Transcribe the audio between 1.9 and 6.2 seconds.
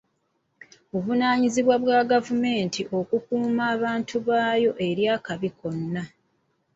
gavumenti okukuuma abantu baayo eri akabi konna.